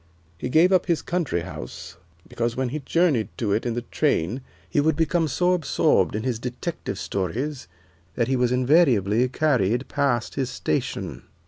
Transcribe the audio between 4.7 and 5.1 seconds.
would